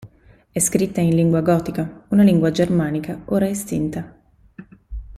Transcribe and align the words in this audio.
È 0.49 0.57
scritta 0.57 0.99
in 0.99 1.13
lingua 1.15 1.41
gotica, 1.41 2.05
una 2.07 2.23
lingua 2.23 2.49
germanica 2.49 3.21
ora 3.25 3.47
estinta. 3.47 4.17